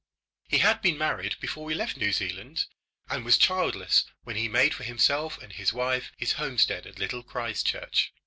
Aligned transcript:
He 0.49 0.57
had 0.57 0.81
been 0.81 0.97
married 0.97 1.35
before 1.39 1.63
we 1.63 1.75
left 1.75 1.95
New 1.95 2.11
Zealand, 2.11 2.65
and 3.07 3.23
was 3.23 3.37
childless 3.37 4.03
when 4.23 4.35
he 4.35 4.47
made 4.49 4.73
for 4.73 4.83
himself 4.83 5.37
and 5.37 5.53
his 5.53 5.73
wife 5.73 6.11
his 6.17 6.31
homestead 6.33 6.87
at 6.87 6.97
Little 6.97 7.21
Christchurch. 7.21 8.11